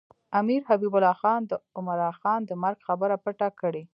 امیر 0.39 0.61
حبیب 0.69 0.93
الله 0.97 1.15
خان 1.21 1.41
د 1.49 1.53
عمرا 1.77 2.11
خان 2.21 2.41
د 2.45 2.51
مرګ 2.63 2.77
خبره 2.87 3.15
پټه 3.23 3.49
کړې. 3.61 3.83